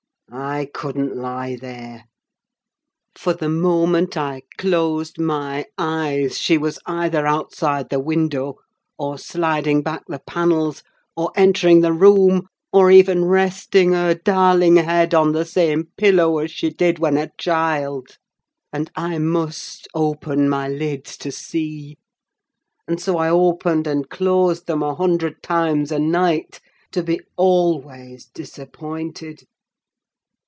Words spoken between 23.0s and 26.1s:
so I opened and closed them a hundred times a